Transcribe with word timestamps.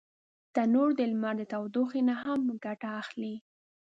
تنور 0.53 0.89
د 0.99 1.01
لمر 1.11 1.35
د 1.39 1.43
تودوخي 1.51 2.01
نه 2.09 2.15
هم 2.23 2.41
ګټه 2.65 2.89
اخلي 3.01 3.33